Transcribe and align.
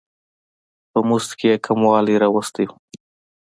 په 0.91 0.99
مزد 1.07 1.31
کې 1.39 1.47
یې 1.51 1.61
کموالی 1.65 2.15
راوستی 2.23 2.65
و. 2.67 2.71